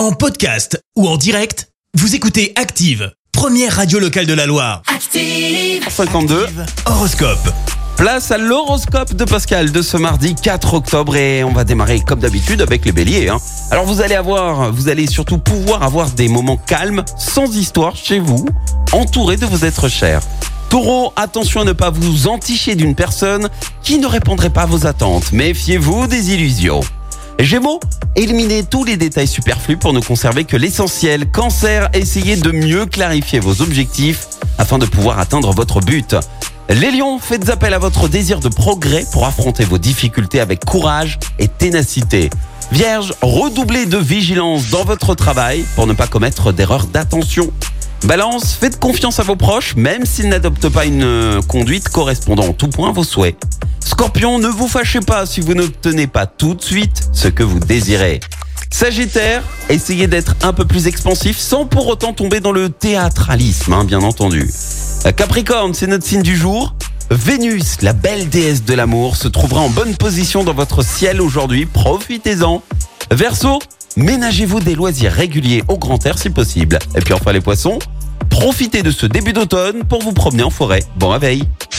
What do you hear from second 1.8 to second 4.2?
vous écoutez Active, première radio